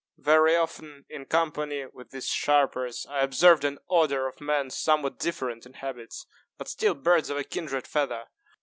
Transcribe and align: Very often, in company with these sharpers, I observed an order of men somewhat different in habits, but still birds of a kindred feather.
Very 0.17 0.55
often, 0.55 1.05
in 1.09 1.25
company 1.25 1.85
with 1.85 2.09
these 2.09 2.27
sharpers, 2.27 3.05
I 3.07 3.19
observed 3.21 3.63
an 3.63 3.77
order 3.87 4.25
of 4.25 4.41
men 4.41 4.71
somewhat 4.71 5.19
different 5.19 5.63
in 5.63 5.73
habits, 5.73 6.25
but 6.57 6.67
still 6.67 6.95
birds 6.95 7.29
of 7.29 7.37
a 7.37 7.43
kindred 7.43 7.85
feather. 7.85 8.25